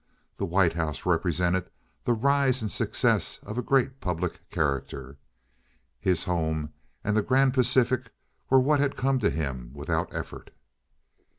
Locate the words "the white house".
0.37-1.05